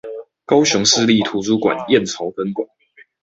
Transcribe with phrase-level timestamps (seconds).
[0.45, 2.67] 高雄市立圖書館燕巢分館